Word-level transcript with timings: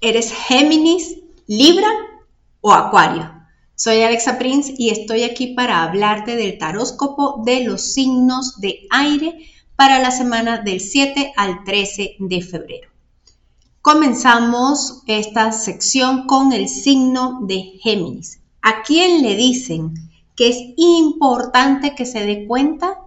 ¿Eres 0.00 0.32
Géminis, 0.32 1.16
Libra 1.48 1.88
o 2.60 2.72
Acuario? 2.72 3.32
Soy 3.74 4.00
Alexa 4.02 4.38
Prince 4.38 4.72
y 4.78 4.90
estoy 4.90 5.24
aquí 5.24 5.54
para 5.54 5.82
hablarte 5.82 6.36
del 6.36 6.56
taróscopo 6.56 7.42
de 7.44 7.64
los 7.64 7.94
signos 7.94 8.60
de 8.60 8.86
aire 8.90 9.44
para 9.74 9.98
la 9.98 10.12
semana 10.12 10.58
del 10.58 10.78
7 10.78 11.32
al 11.36 11.64
13 11.64 12.14
de 12.20 12.42
febrero. 12.42 12.88
Comenzamos 13.82 15.02
esta 15.08 15.50
sección 15.50 16.28
con 16.28 16.52
el 16.52 16.68
signo 16.68 17.40
de 17.42 17.72
Géminis. 17.82 18.38
¿A 18.62 18.82
quién 18.82 19.20
le 19.22 19.34
dicen 19.34 19.94
que 20.36 20.48
es 20.50 20.58
importante 20.76 21.96
que 21.96 22.06
se 22.06 22.24
dé 22.24 22.46
cuenta 22.46 23.00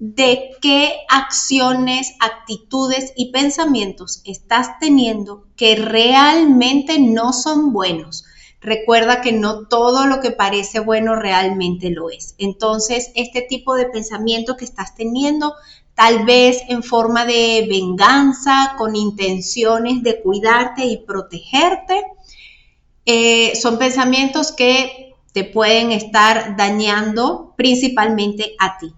de 0.00 0.52
qué 0.62 0.94
acciones, 1.10 2.14
actitudes 2.20 3.12
y 3.16 3.32
pensamientos 3.32 4.22
estás 4.24 4.78
teniendo 4.80 5.44
que 5.56 5.76
realmente 5.76 6.98
no 6.98 7.34
son 7.34 7.74
buenos. 7.74 8.24
Recuerda 8.62 9.20
que 9.20 9.32
no 9.32 9.68
todo 9.68 10.06
lo 10.06 10.20
que 10.20 10.30
parece 10.30 10.80
bueno 10.80 11.16
realmente 11.16 11.90
lo 11.90 12.08
es. 12.08 12.34
Entonces, 12.38 13.12
este 13.14 13.42
tipo 13.42 13.74
de 13.74 13.86
pensamiento 13.86 14.56
que 14.56 14.64
estás 14.64 14.94
teniendo, 14.94 15.54
tal 15.94 16.24
vez 16.24 16.62
en 16.68 16.82
forma 16.82 17.26
de 17.26 17.66
venganza, 17.68 18.76
con 18.78 18.96
intenciones 18.96 20.02
de 20.02 20.22
cuidarte 20.22 20.86
y 20.86 20.96
protegerte, 20.96 22.02
eh, 23.04 23.54
son 23.54 23.78
pensamientos 23.78 24.52
que 24.52 25.14
te 25.34 25.44
pueden 25.44 25.92
estar 25.92 26.56
dañando 26.56 27.52
principalmente 27.56 28.54
a 28.58 28.78
ti. 28.78 28.94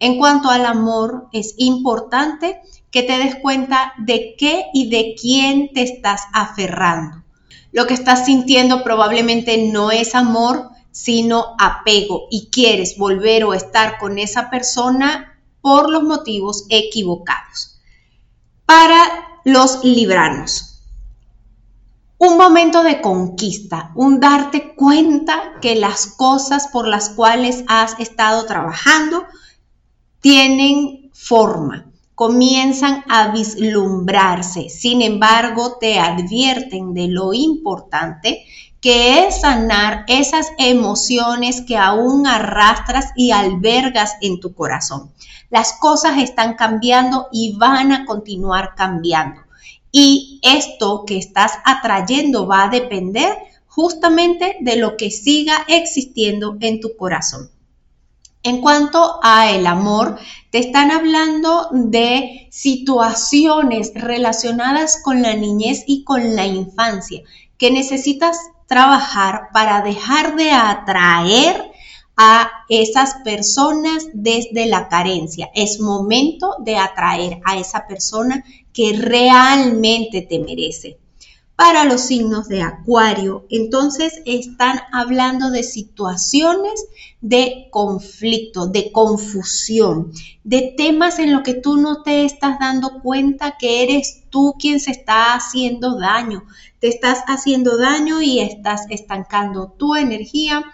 En 0.00 0.18
cuanto 0.18 0.48
al 0.48 0.64
amor, 0.64 1.28
es 1.32 1.54
importante 1.58 2.60
que 2.90 3.02
te 3.02 3.18
des 3.18 3.36
cuenta 3.36 3.92
de 3.98 4.34
qué 4.38 4.64
y 4.72 4.88
de 4.88 5.14
quién 5.20 5.72
te 5.74 5.82
estás 5.82 6.22
aferrando. 6.32 7.22
Lo 7.70 7.86
que 7.86 7.94
estás 7.94 8.24
sintiendo 8.24 8.82
probablemente 8.82 9.70
no 9.70 9.90
es 9.90 10.14
amor, 10.14 10.70
sino 10.90 11.54
apego 11.58 12.26
y 12.30 12.48
quieres 12.50 12.96
volver 12.96 13.44
o 13.44 13.52
estar 13.52 13.98
con 13.98 14.18
esa 14.18 14.48
persona 14.48 15.38
por 15.60 15.90
los 15.90 16.02
motivos 16.02 16.64
equivocados. 16.70 17.78
Para 18.64 18.98
los 19.44 19.84
libranos, 19.84 20.82
un 22.16 22.38
momento 22.38 22.82
de 22.82 23.00
conquista, 23.00 23.92
un 23.94 24.18
darte 24.18 24.74
cuenta 24.74 25.54
que 25.60 25.76
las 25.76 26.06
cosas 26.06 26.68
por 26.68 26.88
las 26.88 27.10
cuales 27.10 27.64
has 27.68 27.98
estado 28.00 28.46
trabajando 28.46 29.26
tienen 30.20 31.10
forma, 31.12 31.90
comienzan 32.14 33.04
a 33.08 33.28
vislumbrarse. 33.28 34.68
Sin 34.68 35.00
embargo, 35.02 35.78
te 35.80 35.98
advierten 35.98 36.92
de 36.92 37.08
lo 37.08 37.32
importante 37.32 38.44
que 38.80 39.26
es 39.26 39.42
sanar 39.42 40.04
esas 40.08 40.52
emociones 40.58 41.60
que 41.62 41.76
aún 41.76 42.26
arrastras 42.26 43.10
y 43.14 43.30
albergas 43.30 44.16
en 44.22 44.40
tu 44.40 44.54
corazón. 44.54 45.10
Las 45.50 45.74
cosas 45.74 46.18
están 46.18 46.54
cambiando 46.54 47.28
y 47.32 47.56
van 47.56 47.92
a 47.92 48.06
continuar 48.06 48.74
cambiando. 48.76 49.42
Y 49.92 50.40
esto 50.42 51.04
que 51.06 51.18
estás 51.18 51.54
atrayendo 51.64 52.46
va 52.46 52.64
a 52.64 52.68
depender 52.68 53.36
justamente 53.66 54.56
de 54.60 54.76
lo 54.76 54.96
que 54.96 55.10
siga 55.10 55.64
existiendo 55.68 56.56
en 56.60 56.80
tu 56.80 56.96
corazón. 56.96 57.50
En 58.42 58.62
cuanto 58.62 59.20
a 59.22 59.50
el 59.50 59.66
amor, 59.66 60.18
te 60.50 60.58
están 60.58 60.90
hablando 60.90 61.68
de 61.72 62.48
situaciones 62.50 63.92
relacionadas 63.94 65.02
con 65.02 65.20
la 65.20 65.34
niñez 65.34 65.84
y 65.86 66.04
con 66.04 66.34
la 66.34 66.46
infancia 66.46 67.22
que 67.58 67.70
necesitas 67.70 68.38
trabajar 68.66 69.48
para 69.52 69.82
dejar 69.82 70.36
de 70.36 70.52
atraer 70.52 71.70
a 72.16 72.50
esas 72.70 73.16
personas 73.24 74.06
desde 74.14 74.66
la 74.66 74.88
carencia. 74.88 75.50
Es 75.54 75.78
momento 75.78 76.56
de 76.60 76.78
atraer 76.78 77.40
a 77.44 77.58
esa 77.58 77.86
persona 77.86 78.42
que 78.72 78.94
realmente 78.94 80.22
te 80.22 80.38
merece 80.38 80.99
para 81.60 81.84
los 81.84 82.00
signos 82.00 82.48
de 82.48 82.62
Acuario. 82.62 83.44
Entonces 83.50 84.22
están 84.24 84.80
hablando 84.94 85.50
de 85.50 85.62
situaciones 85.62 86.86
de 87.20 87.68
conflicto, 87.70 88.66
de 88.66 88.90
confusión, 88.92 90.10
de 90.42 90.72
temas 90.74 91.18
en 91.18 91.34
los 91.34 91.42
que 91.42 91.52
tú 91.52 91.76
no 91.76 92.02
te 92.02 92.24
estás 92.24 92.58
dando 92.58 93.02
cuenta 93.02 93.58
que 93.58 93.82
eres 93.82 94.22
tú 94.30 94.54
quien 94.58 94.80
se 94.80 94.92
está 94.92 95.34
haciendo 95.34 95.98
daño. 95.98 96.44
Te 96.78 96.88
estás 96.88 97.24
haciendo 97.26 97.76
daño 97.76 98.22
y 98.22 98.40
estás 98.40 98.86
estancando 98.88 99.74
tu 99.76 99.96
energía 99.96 100.64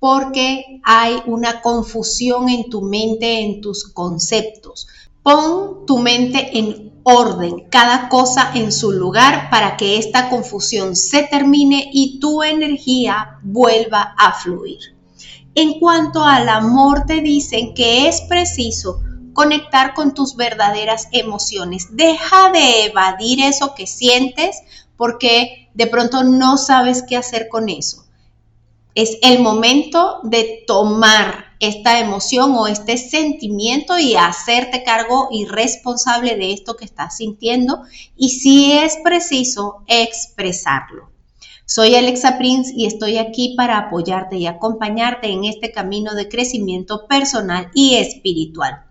porque 0.00 0.80
hay 0.82 1.22
una 1.26 1.60
confusión 1.60 2.48
en 2.48 2.68
tu 2.68 2.82
mente, 2.82 3.42
en 3.42 3.60
tus 3.60 3.84
conceptos. 3.84 4.88
Pon 5.22 5.86
tu 5.86 5.98
mente 5.98 6.58
en 6.58 6.91
orden, 7.04 7.66
cada 7.70 8.08
cosa 8.08 8.52
en 8.54 8.72
su 8.72 8.92
lugar 8.92 9.50
para 9.50 9.76
que 9.76 9.98
esta 9.98 10.28
confusión 10.28 10.96
se 10.96 11.24
termine 11.24 11.90
y 11.92 12.20
tu 12.20 12.42
energía 12.42 13.38
vuelva 13.42 14.14
a 14.18 14.32
fluir. 14.32 14.78
En 15.54 15.78
cuanto 15.78 16.24
al 16.24 16.48
amor, 16.48 17.04
te 17.06 17.20
dicen 17.20 17.74
que 17.74 18.08
es 18.08 18.22
preciso 18.22 19.00
conectar 19.32 19.94
con 19.94 20.14
tus 20.14 20.36
verdaderas 20.36 21.08
emociones. 21.12 21.88
Deja 21.90 22.50
de 22.50 22.86
evadir 22.86 23.40
eso 23.40 23.74
que 23.74 23.86
sientes 23.86 24.62
porque 24.96 25.70
de 25.74 25.86
pronto 25.86 26.22
no 26.22 26.56
sabes 26.56 27.02
qué 27.02 27.16
hacer 27.16 27.48
con 27.48 27.68
eso. 27.68 28.04
Es 28.94 29.18
el 29.22 29.40
momento 29.40 30.20
de 30.22 30.64
tomar 30.66 31.51
esta 31.62 32.00
emoción 32.00 32.56
o 32.56 32.66
este 32.66 32.98
sentimiento 32.98 33.96
y 33.96 34.16
hacerte 34.16 34.82
cargo 34.82 35.28
y 35.30 35.44
responsable 35.44 36.34
de 36.34 36.52
esto 36.52 36.74
que 36.74 36.84
estás 36.84 37.18
sintiendo 37.18 37.82
y 38.16 38.30
si 38.30 38.72
es 38.72 38.98
preciso 39.04 39.84
expresarlo. 39.86 41.12
Soy 41.64 41.94
Alexa 41.94 42.36
Prince 42.36 42.72
y 42.76 42.86
estoy 42.86 43.16
aquí 43.16 43.54
para 43.56 43.78
apoyarte 43.78 44.38
y 44.38 44.46
acompañarte 44.48 45.28
en 45.28 45.44
este 45.44 45.70
camino 45.70 46.16
de 46.16 46.28
crecimiento 46.28 47.06
personal 47.06 47.70
y 47.74 47.94
espiritual. 47.94 48.82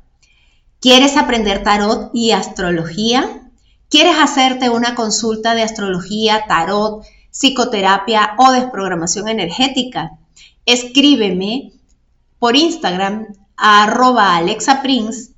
¿Quieres 0.80 1.18
aprender 1.18 1.64
tarot 1.64 2.10
y 2.14 2.32
astrología? 2.32 3.52
¿Quieres 3.90 4.16
hacerte 4.18 4.70
una 4.70 4.96
consulta 4.96 5.56
de 5.56 5.64
astrología, 5.64 6.46
tarot, 6.48 7.04
psicoterapia 7.32 8.36
o 8.38 8.54
desprogramación 8.54 9.28
energética? 9.28 10.18
Escríbeme 10.66 11.74
por 12.42 12.56
Instagram 12.56 13.28
arroba 13.56 14.36
alexaprince, 14.36 15.36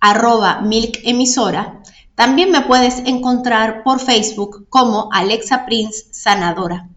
arroba 0.00 0.60
milk 0.60 0.98
emisora. 1.02 1.82
También 2.14 2.50
me 2.50 2.60
puedes 2.60 2.98
encontrar 3.06 3.82
por 3.82 4.00
Facebook 4.00 4.66
como 4.68 5.08
Alexa 5.12 5.64
Prince 5.64 6.04
Sanadora. 6.10 6.90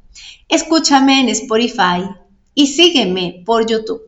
Escúchame 0.50 1.22
en 1.22 1.29
Spotify 1.29 2.09
y 2.53 2.68
sígueme 2.68 3.44
por 3.45 3.66
YouTube. 3.66 4.01